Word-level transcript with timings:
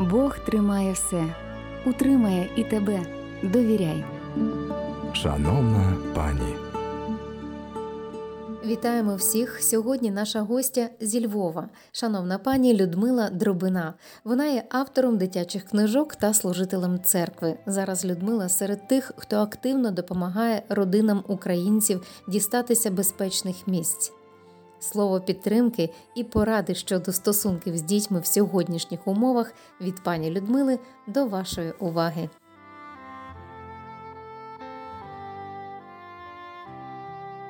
Бог 0.00 0.38
тримає 0.38 0.92
все, 0.92 1.24
утримає 1.86 2.48
і 2.56 2.64
тебе. 2.64 3.00
Довіряй. 3.42 4.04
Шановна 5.12 5.96
пані. 6.14 6.54
Вітаємо 8.64 9.16
всіх. 9.16 9.62
Сьогодні 9.62 10.10
наша 10.10 10.40
гостя 10.40 10.88
зі 11.00 11.26
Львова, 11.26 11.68
шановна 11.92 12.38
пані 12.38 12.74
Людмила 12.74 13.30
Дробина. 13.30 13.94
Вона 14.24 14.46
є 14.46 14.64
автором 14.70 15.18
дитячих 15.18 15.64
книжок 15.64 16.16
та 16.16 16.34
служителем 16.34 17.00
церкви. 17.02 17.58
Зараз 17.66 18.04
Людмила 18.04 18.48
серед 18.48 18.88
тих, 18.88 19.12
хто 19.16 19.36
активно 19.36 19.90
допомагає 19.90 20.62
родинам 20.68 21.24
українців 21.28 22.02
дістатися 22.28 22.90
безпечних 22.90 23.66
місць. 23.66 24.12
Слово 24.80 25.20
підтримки 25.20 25.90
і 26.14 26.24
поради 26.24 26.74
щодо 26.74 27.12
стосунків 27.12 27.76
з 27.76 27.82
дітьми 27.82 28.20
в 28.20 28.26
сьогоднішніх 28.26 29.06
умовах 29.06 29.54
від 29.80 30.02
пані 30.02 30.30
Людмили 30.30 30.78
до 31.06 31.26
вашої 31.26 31.72
уваги. 31.72 32.28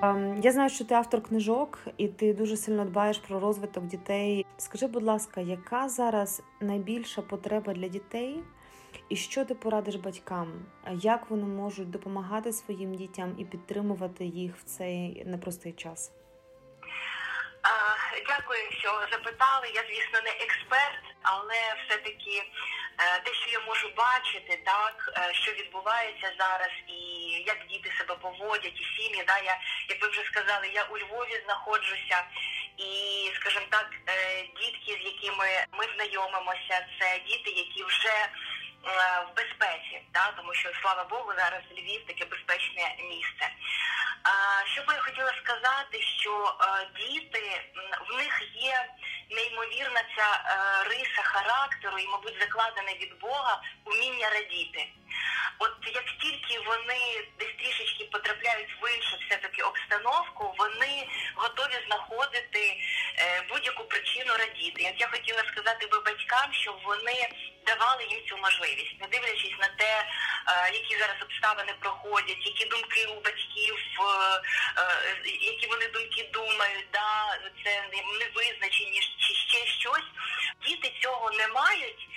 Ем, 0.02 0.40
я 0.42 0.52
знаю, 0.52 0.70
що 0.70 0.84
ти 0.84 0.94
автор 0.94 1.22
книжок, 1.22 1.78
і 1.96 2.08
ти 2.08 2.34
дуже 2.34 2.56
сильно 2.56 2.84
дбаєш 2.84 3.18
про 3.18 3.40
розвиток 3.40 3.86
дітей. 3.86 4.46
Скажи, 4.56 4.86
будь 4.86 5.02
ласка, 5.02 5.40
яка 5.40 5.88
зараз 5.88 6.42
найбільша 6.60 7.22
потреба 7.22 7.72
для 7.74 7.88
дітей, 7.88 8.42
і 9.08 9.16
що 9.16 9.44
ти 9.44 9.54
порадиш 9.54 9.96
батькам? 9.96 10.48
Як 10.92 11.30
вони 11.30 11.44
можуть 11.44 11.90
допомагати 11.90 12.52
своїм 12.52 12.94
дітям 12.94 13.34
і 13.38 13.44
підтримувати 13.44 14.24
їх 14.24 14.56
в 14.56 14.64
цей 14.64 15.24
непростий 15.26 15.72
час? 15.72 16.12
Дякую, 18.26 18.72
що 18.80 19.06
запитали. 19.10 19.70
Я, 19.74 19.82
звісно, 19.88 20.20
не 20.24 20.30
експерт, 20.30 21.04
але 21.22 21.58
все-таки 21.84 22.42
е, 22.98 23.20
те, 23.24 23.34
що 23.34 23.50
я 23.50 23.60
можу 23.60 23.88
бачити, 23.96 24.62
так 24.64 25.12
е, 25.16 25.34
що 25.34 25.52
відбувається 25.52 26.32
зараз, 26.38 26.70
і 26.88 27.00
як 27.46 27.66
діти 27.66 27.92
себе 27.98 28.14
поводять, 28.14 28.80
і 28.80 28.84
сім'ї. 28.96 29.24
Да, 29.26 29.38
я, 29.38 29.58
як 29.88 30.02
ви 30.02 30.08
вже 30.08 30.24
сказали, 30.24 30.68
я 30.68 30.84
у 30.84 30.98
Львові 30.98 31.42
знаходжуся, 31.44 32.24
і, 32.76 32.92
скажімо 33.34 33.66
так, 33.70 33.88
е, 34.08 34.42
дітки, 34.42 35.02
з 35.02 35.04
якими 35.04 35.48
ми 35.72 35.84
знайомимося, 35.94 36.86
це 37.00 37.20
діти, 37.26 37.50
які 37.50 37.84
вже 37.84 38.28
в 39.26 39.36
безпеці, 39.36 40.02
да, 40.12 40.32
тому 40.36 40.54
що 40.54 40.70
слава 40.82 41.04
Богу, 41.04 41.32
зараз 41.36 41.62
Львів 41.72 42.06
таке 42.06 42.24
безпечне 42.24 42.96
місце. 42.98 43.50
Що 44.72 44.82
би 44.82 44.94
я 44.94 45.00
хотіла 45.00 45.32
сказати, 45.44 46.02
що 46.20 46.56
діти 46.96 47.60
в 48.10 48.16
них 48.16 48.42
є 48.54 48.86
неймовірна 49.30 50.02
ця 50.16 50.28
риса 50.90 51.22
характеру 51.22 51.98
і, 51.98 52.06
мабуть, 52.06 52.40
закладене 52.40 52.94
від 52.94 53.18
Бога 53.18 53.62
уміння 53.84 54.30
радіти. 54.30 54.86
От 55.58 55.72
як 55.94 56.04
тільки 56.22 56.60
вони 56.66 57.28
десь 57.38 57.56
трішечки 57.58 58.04
потрапляють 58.04 58.76
в 58.80 58.96
іншу 58.96 59.16
все-таки 59.26 59.62
обстановку, 59.62 60.54
вони 60.58 61.08
готові 61.34 61.84
знаходити 61.86 62.76
е, 63.18 63.42
будь-яку 63.48 63.84
причину 63.84 64.32
радіти. 64.38 64.82
Як 64.82 65.00
я 65.00 65.08
хотіла 65.08 65.42
сказати 65.52 65.86
би 65.86 66.00
батькам, 66.00 66.52
щоб 66.52 66.80
вони 66.84 67.28
давали 67.66 68.04
їм 68.04 68.20
цю 68.28 68.36
можливість, 68.36 69.00
не 69.00 69.06
дивлячись 69.06 69.58
на 69.58 69.68
те, 69.68 69.92
е, 69.98 70.70
які 70.72 70.98
зараз 70.98 71.16
обставини 71.22 71.72
проходять, 71.80 72.46
які 72.46 72.64
думки 72.64 73.06
у 73.06 73.20
батьків, 73.20 73.76
е, 73.76 75.40
які 75.40 75.66
вони 75.66 75.86
думки 75.88 76.30
думають, 76.32 76.86
да, 76.92 77.38
це 77.64 77.82
невизначені 78.20 79.00
чи 79.18 79.34
ще 79.34 79.66
щось. 79.66 80.08
Діти 80.66 80.92
цього 81.02 81.30
не 81.30 81.48
мають 81.48 82.08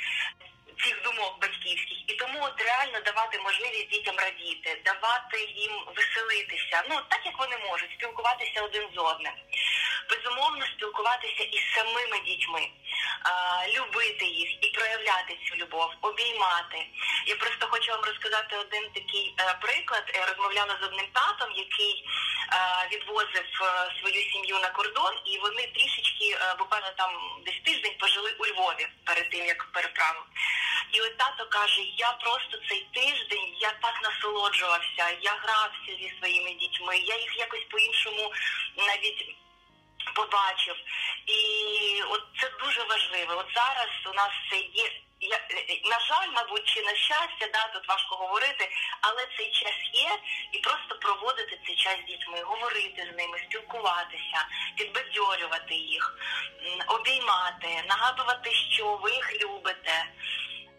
цих 0.84 1.02
думок 1.04 1.40
батьківських, 1.42 2.10
і 2.10 2.14
тому 2.14 2.40
от 2.42 2.62
реально 2.62 3.00
давати 3.00 3.40
можливість 3.40 3.90
дітям 3.90 4.16
радіти, 4.16 4.82
давати 4.86 5.38
їм 5.56 5.72
веселитися, 5.96 6.84
ну 6.90 6.96
так 7.10 7.22
як 7.26 7.40
вони 7.40 7.58
можуть, 7.58 7.92
спілкуватися 7.92 8.62
один 8.62 8.84
з 8.96 8.98
одним, 8.98 9.34
безумовно 10.10 10.66
спілкуватися 10.66 11.44
із 11.44 11.74
самими 11.76 12.20
дітьми, 12.26 12.68
любити 13.76 14.26
їх 14.26 14.50
і 14.64 14.68
проявляти 14.68 15.38
цю 15.46 15.56
любов, 15.56 15.90
обіймати. 16.02 16.80
Я 17.26 17.36
просто 17.36 17.68
хочу 17.68 17.92
вам 17.92 18.02
розказати 18.02 18.58
один 18.58 18.84
такий 18.90 19.36
е, 19.40 19.58
приклад. 19.62 20.12
Я 20.14 20.26
розмовляла 20.26 20.78
з 20.82 20.84
одним 20.86 21.08
татом, 21.14 21.52
який 21.56 22.06
відвозив 22.92 23.48
е, 23.62 24.00
свою 24.00 24.22
сім'ю 24.32 24.60
на 24.60 24.70
кордон, 24.70 25.14
і 25.26 25.40
вони 25.40 25.68
трішечки 25.68 26.28
е, 26.32 26.56
буквально 26.60 26.92
там 26.98 27.12
десь 27.46 27.62
тиждень 27.66 27.96
пожили 28.00 28.32
у 28.40 28.46
Львові 28.46 28.88
перед 29.04 29.30
тим 29.30 29.46
як 29.46 29.72
переправив. 29.72 30.24
І 30.92 31.02
от 31.02 31.18
тато 31.18 31.46
каже: 31.46 31.82
я 31.98 32.12
просто 32.12 32.58
цей 32.70 32.88
тиждень 32.94 33.56
я 33.60 33.72
так 33.82 33.96
насолоджувався, 34.04 35.06
я 35.22 35.32
грався 35.44 35.92
зі 36.00 36.14
своїми 36.20 36.54
дітьми, 36.54 36.98
я 36.98 37.18
їх 37.18 37.38
якось 37.38 37.66
по-іншому 37.72 38.34
навіть 38.78 39.36
побачив. 40.14 40.76
І 41.38 41.42
от 42.14 42.24
це 42.40 42.48
дуже 42.64 42.82
важливо. 42.84 43.32
От 43.42 43.50
зараз 43.56 43.92
у 44.12 44.14
нас 44.14 44.32
це 44.50 44.58
є. 44.58 44.88
Я, 45.34 45.40
на 45.94 46.00
жаль, 46.10 46.30
мабуть, 46.36 46.66
чи 46.66 46.82
на 46.82 46.96
щастя, 46.96 47.46
да, 47.54 47.64
тут 47.74 47.88
важко 47.88 48.16
говорити, 48.16 48.70
але 49.02 49.22
цей 49.38 49.52
час 49.52 49.78
є, 49.94 50.12
і 50.52 50.58
просто 50.58 50.92
проводити 51.02 51.60
цей 51.66 51.76
час 51.76 51.96
з 52.04 52.08
дітьми, 52.12 52.38
говорити 52.44 53.02
з 53.14 53.18
ними, 53.18 53.38
спілкуватися, 53.46 54.40
підбадьорювати 54.78 55.76
їх, 55.76 56.18
обіймати, 56.88 57.70
нагадувати, 57.90 58.52
що 58.52 59.00
ви 59.04 59.12
їх 59.12 59.44
любите. 59.44 60.06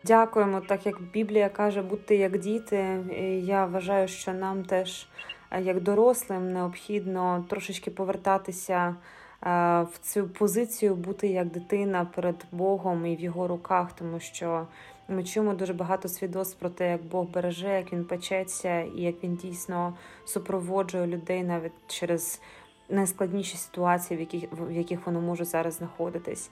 Дякуємо, 0.05 0.61
так 0.61 0.87
як 0.87 1.03
Біблія 1.03 1.49
каже, 1.49 1.83
бути 1.83 2.17
як 2.17 2.39
діти. 2.39 3.05
Я 3.43 3.67
вважаю, 3.67 4.09
що 4.09 4.33
нам 4.33 4.65
теж, 4.65 5.07
е, 5.51 5.63
як 5.63 5.81
дорослим, 5.81 6.53
необхідно 6.53 7.47
трошечки 7.51 7.91
повертатися 7.91 8.97
в 9.45 9.93
цю 10.03 10.29
позицію, 10.29 10.95
бути 10.95 11.29
як 11.29 11.47
дитина 11.47 12.07
перед 12.15 12.47
Богом 12.53 13.07
і 13.07 13.17
в 13.17 13.21
його 13.21 13.49
руках, 13.49 13.93
тому 13.93 14.21
що 14.21 14.67
ми 15.09 15.25
чуємо 15.25 15.55
дуже 15.55 15.73
багато 15.73 16.09
свідоцтв 16.09 16.59
про 16.59 16.71
те, 16.71 16.91
як 16.91 17.05
Бог 17.05 17.27
береже, 17.27 17.69
як 17.69 17.93
він 17.93 18.05
печеться, 18.05 18.81
і 18.81 19.01
як 19.01 19.25
він 19.25 19.35
дійсно 19.35 19.95
супроводжує 20.25 21.07
людей 21.07 21.45
навіть 21.45 21.73
через 21.87 22.41
найскладніші 22.89 23.57
ситуації, 23.57 24.19
в 24.19 24.21
яких 24.21 24.45
в 24.53 24.73
яких 24.73 25.07
вони 25.07 25.21
можуть 25.21 25.49
зараз 25.49 25.75
знаходитись. 25.75 26.51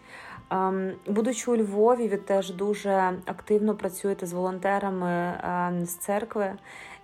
Ем, 0.51 0.93
будучи 1.07 1.51
у 1.51 1.57
Львові, 1.57 2.09
ви 2.09 2.17
теж 2.17 2.51
дуже 2.51 3.19
активно 3.27 3.75
працюєте 3.75 4.27
з 4.27 4.33
волонтерами 4.33 5.41
ем, 5.43 5.87
з 5.87 5.97
церкви. 5.97 6.53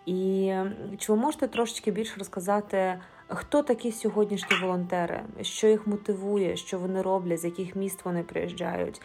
І 0.07 0.53
чи 0.99 1.13
ви 1.13 1.19
можете 1.19 1.49
трошечки 1.49 1.91
більше 1.91 2.19
розказати, 2.19 2.99
хто 3.29 3.63
такі 3.63 3.93
сьогоднішні 3.93 4.57
волонтери, 4.57 5.21
що 5.43 5.67
їх 5.67 5.87
мотивує, 5.87 6.57
що 6.57 6.79
вони 6.79 7.03
роблять, 7.03 7.41
з 7.41 7.45
яких 7.45 7.77
міст 7.77 8.05
вони 8.05 8.23
приїжджають? 8.23 9.01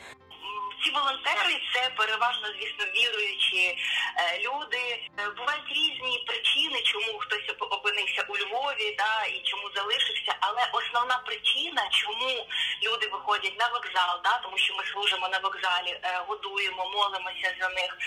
Ці 0.83 0.91
волонтери 0.91 1.53
це 1.73 1.89
переважно, 1.97 2.47
звісно, 2.47 2.85
віруючі 2.95 3.77
е, 4.17 4.39
люди. 4.39 4.81
Е, 5.19 5.29
бувають 5.37 5.69
різні 5.69 6.23
причини, 6.27 6.81
чому 6.81 7.19
хтось 7.19 7.49
опинився 7.59 8.25
у 8.29 8.37
Львові, 8.37 8.95
да 8.97 9.25
і 9.25 9.39
чому 9.43 9.69
залишився. 9.75 10.35
Але 10.39 10.69
основна 10.71 11.17
причина, 11.25 11.89
чому 11.91 12.47
люди 12.83 13.07
виходять 13.07 13.59
на 13.59 13.67
вокзал, 13.67 14.21
да, 14.23 14.39
тому 14.43 14.57
що 14.57 14.75
ми 14.75 14.83
служимо 14.85 15.27
на 15.27 15.39
вокзалі, 15.39 15.91
е, 16.03 16.23
годуємо, 16.27 16.89
молимося 16.89 17.55
за 17.59 17.69
них. 17.69 17.97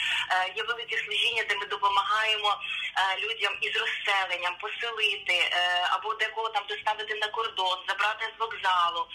Є 0.56 0.62
велике 0.62 0.98
служіння, 1.04 1.44
де 1.48 1.56
ми 1.56 1.66
допомагаємо 1.66 2.56
людям 3.18 3.52
із 3.60 3.76
розселенням, 3.76 4.54
поселити 4.60 5.50
або 5.90 6.14
декого 6.14 6.48
там 6.48 6.64
доставити 6.68 7.14
на 7.14 7.28
кордон, 7.28 7.78
забрати 7.88 8.24
з 8.36 8.40
вокзалу 8.40 9.06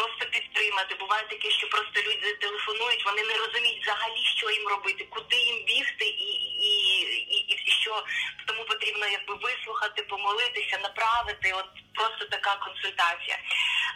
просто 0.00 0.22
підтримати. 0.30 0.94
Буває 0.94 1.24
таке, 1.30 1.50
що 1.50 1.68
просто 1.68 1.96
люди 2.06 2.34
телефонують, 2.40 3.04
вони 3.06 3.22
не 3.22 3.34
розуміють 3.34 3.69
взагалі, 3.82 4.24
що 4.36 4.50
їм 4.50 4.68
робити, 4.68 5.06
куди 5.10 5.36
їм 5.36 5.64
бігти, 5.64 6.04
і 6.04 6.30
і, 6.70 7.02
і, 7.36 7.54
і 7.66 7.70
що 7.70 8.04
тому 8.46 8.64
потрібно 8.64 9.06
якби 9.06 9.34
вислухати, 9.34 10.02
помолитися, 10.02 10.78
направити. 10.78 11.52
От 11.52 11.66
просто 11.94 12.24
така 12.24 12.56
консультація. 12.56 13.38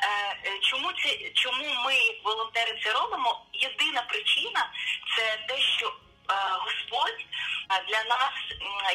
Е, 0.03 0.37
е 0.44 0.59
Чому 0.61 0.93
це 0.93 1.31
чому 1.35 1.65
ми, 1.65 1.97
волонтери, 2.25 2.81
це 2.85 2.93
робимо? 2.93 3.47
Єдина 3.53 4.03
причина 4.03 4.73
це 5.17 5.38
те, 5.49 5.61
що 5.79 5.94
Е, 6.31 6.35
Господь 6.65 7.20
е, 7.20 7.85
для 7.88 8.05
нас 8.05 8.32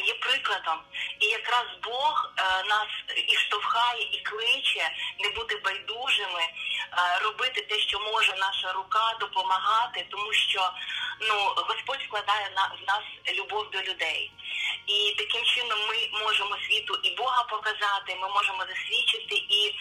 є 0.08 0.14
прикладом, 0.14 0.80
і 1.20 1.25
якраз 1.25 1.66
Бог 1.84 2.32
нас 2.66 2.88
і 3.28 3.36
штовхає, 3.36 4.04
і 4.12 4.20
кличе 4.20 4.92
не 5.20 5.30
бути 5.30 5.56
байдужими, 5.56 6.44
робити 7.22 7.62
те, 7.62 7.80
що 7.80 8.00
може 8.00 8.36
наша 8.36 8.74
рука, 8.74 9.18
допомагати, 9.20 10.08
тому 10.12 10.34
що 10.34 10.72
ну 11.22 11.36
Господь 11.56 12.02
складає 12.08 12.50
на 12.56 12.66
в 12.68 12.88
нас 12.88 13.04
любов 13.38 13.72
до 13.72 13.81
людей, 13.81 14.31
і 14.88 15.16
таким 15.18 15.44
чином 15.46 15.80
ми 15.90 16.20
можемо 16.24 16.58
світу 16.68 17.00
і 17.04 17.16
Бога 17.16 17.44
показати. 17.44 18.16
Ми 18.22 18.30
можемо 18.30 18.66
засвідчити 18.70 19.36
і 19.36 19.76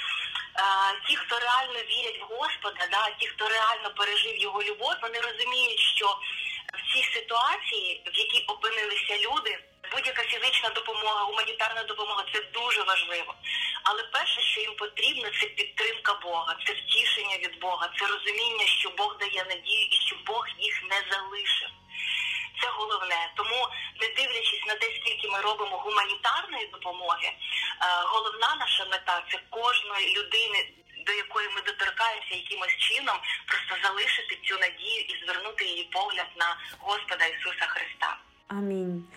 ті, 1.09 1.17
хто 1.17 1.39
реально 1.39 1.79
вірять 1.79 2.21
в 2.21 2.35
Господа, 2.35 2.89
да, 2.91 3.11
ті, 3.19 3.27
хто 3.27 3.49
реально 3.49 3.91
пережив 3.97 4.37
його 4.37 4.62
любов, 4.62 4.94
вони 5.03 5.21
розуміють, 5.21 5.81
що 5.81 6.19
в 6.75 6.93
цій 6.93 7.05
ситуації, 7.15 8.03
в 8.06 8.19
якій 8.19 8.44
опинилися 8.47 9.17
люди, 9.17 9.59
будь-яка 9.93 10.23
фізична 10.23 10.69
допомога, 10.69 11.25
гуманітарна 11.25 11.82
допомога 11.82 12.25
це 12.32 12.40
дуже 12.40 12.82
важливо. 12.82 13.35
Але 13.82 14.02
перше, 14.02 14.40
що 14.40 14.61
їм 14.61 14.75
потрібно, 14.75 15.31
це 15.40 15.46
підтримка 15.46 16.14
Бога, 16.14 16.56
це 16.67 16.73
втішення 16.73 17.37
від 17.37 17.61
Бога, 17.61 17.90
це 17.99 18.06
розуміння, 18.06 18.67
що 18.67 18.90
Бог 18.90 19.19
дає 19.19 19.44
надію 19.44 19.87
і 19.90 19.96
що 20.06 20.17
Бог 20.26 20.49
їх 20.58 20.82
не 20.82 20.99
залишив. 21.11 21.69
Це 22.61 22.69
головне. 22.69 23.32
Тому, 23.37 23.69
не 24.00 24.08
дивлячись 24.08 24.67
на 24.67 24.75
те, 24.75 24.87
скільки 25.00 25.29
ми 25.29 25.40
робимо 25.40 25.76
гуманітарної 25.76 26.67
допомоги, 26.67 27.26
е, 27.26 27.34
головна 28.05 28.56
наша 28.61 28.84
мета 28.84 29.25
це 29.32 29.38
кожної 29.50 30.17
людини, 30.17 30.69
до 31.06 31.12
якої 31.12 31.49
ми 31.49 31.61
доторкаємося 31.61 32.34
якимось 32.34 32.76
чином, 32.79 33.17
просто 33.46 33.88
залишити 33.88 34.38
цю 34.44 34.58
надію 34.58 35.00
і 35.00 35.25
звернути 35.25 35.64
її 35.64 35.84
погляд 35.84 36.26
на 36.37 36.56
Господа 36.79 37.25
Ісуса 37.25 37.67
Христа. 37.67 38.17
Амінь. 38.49 39.08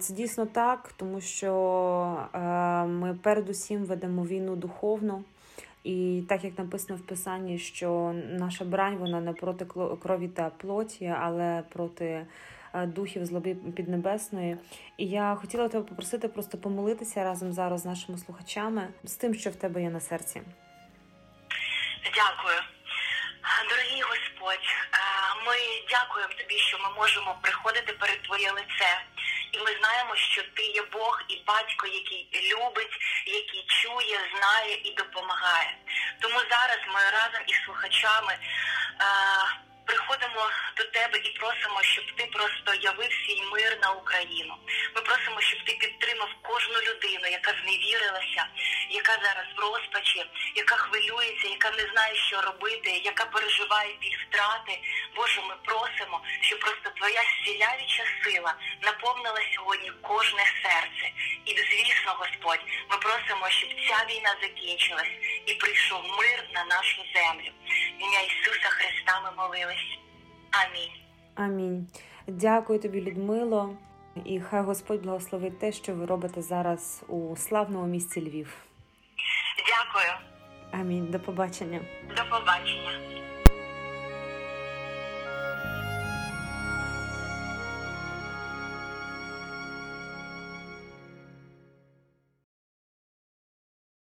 Це 0.00 0.14
дійсно 0.14 0.46
так, 0.46 0.92
тому 0.96 1.20
що 1.20 2.28
е, 2.34 2.38
ми 2.84 3.14
передусім 3.14 3.84
ведемо 3.84 4.24
війну 4.24 4.56
духовно. 4.56 5.24
І 5.84 6.22
так 6.28 6.44
як 6.44 6.58
написано 6.58 6.98
в 6.98 7.06
Писанні, 7.06 7.58
що 7.58 8.14
наша 8.30 8.64
брань 8.64 8.96
вона 8.96 9.20
не 9.20 9.32
проти 9.32 9.64
крові 10.02 10.28
та 10.28 10.50
плоті, 10.50 11.14
але 11.20 11.62
проти 11.68 12.26
е, 12.74 12.86
духів 12.86 13.26
злоби 13.26 13.54
піднебесної. 13.54 14.56
І 14.96 15.06
я 15.06 15.34
хотіла 15.34 15.68
тебе 15.68 15.84
попросити 15.84 16.28
просто 16.28 16.58
помолитися 16.58 17.24
разом 17.24 17.52
зараз 17.52 17.80
з 17.80 17.84
нашими 17.84 18.18
слухачами 18.18 18.88
з 19.04 19.14
тим, 19.14 19.34
що 19.34 19.50
в 19.50 19.54
тебе 19.56 19.82
є 19.82 19.90
на 19.90 20.00
серці. 20.00 20.42
Дякую. 22.04 22.60
Дорогий 23.70 24.02
Господь, 24.02 24.66
е, 24.92 24.98
ми 25.46 25.56
дякуємо 25.90 26.32
тобі, 26.38 26.54
що 26.54 26.78
ми 26.78 26.96
можемо 26.96 27.38
приходити 27.42 27.92
перед 27.92 28.22
Твоє 28.22 28.52
лице. 28.52 28.90
І 29.52 29.58
ми 29.58 29.76
знаємо, 29.80 30.16
що 30.16 30.42
ти 30.42 30.62
є 30.62 30.82
Бог 30.82 31.22
і 31.28 31.42
батько, 31.46 31.86
який 31.86 32.52
любить, 32.52 32.98
який 33.26 33.64
чує, 33.66 34.18
знає 34.36 34.80
і 34.84 34.90
допомагає. 34.94 35.76
Тому 36.20 36.38
зараз 36.38 36.78
ми 36.86 37.00
разом 37.10 37.42
із 37.46 37.56
слухачами 37.64 38.32
е, 38.32 38.40
приходимо 39.86 40.50
до 40.76 40.84
тебе 40.84 41.18
і 41.18 41.30
просимо, 41.38 41.82
щоб 41.82 42.04
ти 42.16 42.24
просто 42.26 42.74
явив 42.74 43.12
свій 43.12 43.42
мир 43.52 43.78
на 43.82 43.90
Україну. 43.90 44.54
Ми 44.94 45.02
просимо, 45.02 45.40
щоб 45.40 45.64
ти 45.64 45.72
підтримав 45.72 46.28
кожну 46.42 46.74
людину, 46.74 47.26
яка 47.30 47.52
зневірилася, 47.62 48.46
яка 48.90 49.12
зараз 49.12 49.46
в 49.56 49.60
розпачі, 49.60 50.24
яка 50.54 50.76
хвилюється, 50.76 51.48
яка 51.48 51.70
не 51.70 51.84
знає, 51.92 52.14
що 52.14 52.40
робити, 52.40 52.90
яка 53.04 53.24
переживає 53.24 53.94
біль 54.00 54.16
втрати. 54.28 54.80
Боже, 55.16 55.40
ми 55.48 55.54
просимо, 55.64 56.20
щоб 56.40 56.60
просто 56.60 56.90
твоя 56.90 57.22
зцілявіча 57.22 58.04
сила 58.24 58.54
наповнила 58.82 59.40
сьогодні 59.54 59.90
кожне 60.02 60.44
серце. 60.62 61.04
І 61.44 61.50
звісно, 61.50 62.14
Господь, 62.18 62.64
ми 62.90 62.96
просимо, 62.96 63.50
щоб 63.50 63.70
ця 63.88 64.06
війна 64.10 64.36
закінчилась 64.42 65.14
і 65.46 65.54
прийшов 65.54 66.02
мир 66.18 66.44
на 66.54 66.64
нашу 66.64 67.02
землю. 67.14 67.50
Ім'я 67.98 68.20
Ісуса 68.20 68.68
Христа 68.68 69.20
ми 69.20 69.30
молились. 69.42 69.79
Амінь. 70.50 70.90
Амінь. 71.34 71.86
Дякую 72.26 72.78
тобі, 72.78 73.00
Людмило, 73.00 73.76
і 74.24 74.40
хай 74.40 74.62
Господь 74.62 75.02
благословить 75.02 75.58
те, 75.58 75.72
що 75.72 75.94
ви 75.94 76.06
робите 76.06 76.42
зараз 76.42 77.02
у 77.08 77.36
славному 77.36 77.86
місті 77.86 78.20
Львів. 78.20 78.56
Дякую. 79.58 80.12
Амінь. 80.72 81.06
До 81.06 81.20
побачення. 81.20 81.80
До 82.16 82.22
побачення. 82.30 83.00